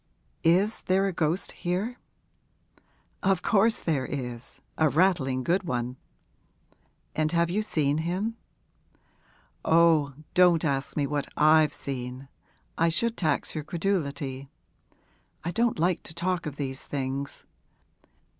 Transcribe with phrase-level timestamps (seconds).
[0.43, 1.99] Is there a ghost here?'
[3.21, 5.95] 'Of course there is a rattling good one.'
[7.15, 8.35] 'And have you seen him?'
[9.63, 12.29] 'Oh, don't ask me what I've seen
[12.79, 14.49] I should tax your credulity.
[15.43, 17.45] I don't like to talk of these things.